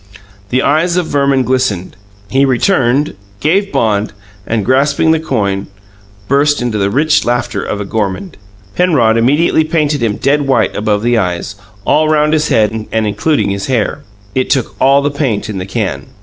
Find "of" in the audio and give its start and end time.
0.97-1.05, 7.61-7.79